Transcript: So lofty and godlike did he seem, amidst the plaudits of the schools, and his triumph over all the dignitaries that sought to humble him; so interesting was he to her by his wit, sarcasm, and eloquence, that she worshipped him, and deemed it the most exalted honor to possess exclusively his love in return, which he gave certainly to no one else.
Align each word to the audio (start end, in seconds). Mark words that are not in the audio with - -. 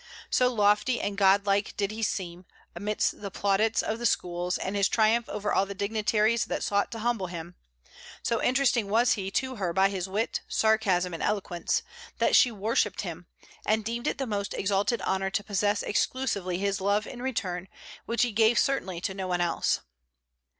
So 0.31 0.51
lofty 0.51 0.99
and 0.99 1.15
godlike 1.15 1.77
did 1.77 1.91
he 1.91 2.01
seem, 2.01 2.45
amidst 2.75 3.21
the 3.21 3.29
plaudits 3.29 3.83
of 3.83 3.99
the 3.99 4.07
schools, 4.07 4.57
and 4.57 4.75
his 4.75 4.89
triumph 4.89 5.29
over 5.29 5.53
all 5.53 5.67
the 5.67 5.75
dignitaries 5.75 6.45
that 6.45 6.63
sought 6.63 6.91
to 6.93 6.97
humble 7.05 7.27
him; 7.27 7.53
so 8.23 8.41
interesting 8.41 8.87
was 8.89 9.11
he 9.13 9.29
to 9.29 9.57
her 9.57 9.73
by 9.73 9.89
his 9.89 10.09
wit, 10.09 10.41
sarcasm, 10.47 11.13
and 11.13 11.21
eloquence, 11.21 11.83
that 12.17 12.35
she 12.35 12.51
worshipped 12.51 13.01
him, 13.01 13.27
and 13.63 13.85
deemed 13.85 14.07
it 14.07 14.17
the 14.17 14.25
most 14.25 14.55
exalted 14.55 15.03
honor 15.03 15.29
to 15.29 15.43
possess 15.43 15.83
exclusively 15.83 16.57
his 16.57 16.81
love 16.81 17.05
in 17.05 17.21
return, 17.21 17.67
which 18.07 18.23
he 18.23 18.31
gave 18.31 18.57
certainly 18.57 18.99
to 19.01 19.13
no 19.13 19.27
one 19.27 19.39
else. 19.39 19.81